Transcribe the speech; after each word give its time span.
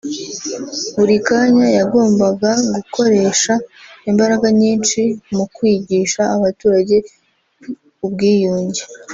buri 0.95 1.15
kanya 1.27 1.65
yagombagagukoresha 1.77 3.53
imbaraga 4.09 4.47
nyinshi 4.61 4.99
mu 5.35 5.45
kwigisha 5.55 6.21
abaturage 6.35 6.95
ubwiyunge 8.05 8.83